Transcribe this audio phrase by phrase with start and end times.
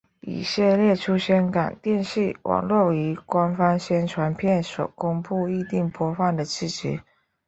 [0.21, 6.99] 以下列出香港电视网络于官方宣传片所公布预定播放的剧集。